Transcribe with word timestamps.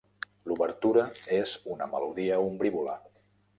L'obertura 0.51 1.03
és 1.37 1.53
una 1.75 1.89
melodia 1.93 2.43
ombrívola. 2.49 2.99